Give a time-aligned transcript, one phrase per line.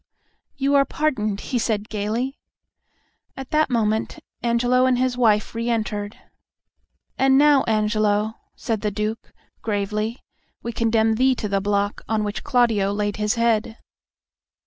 [0.55, 2.39] "You are pardoned," he said, gaily.
[3.37, 6.17] At that moment Angelo and his wife re entered.
[7.19, 10.17] "And now, Angelo," said the Duke, gravely,
[10.63, 13.77] "we condemn thee to the block on which Claudio laid his head!"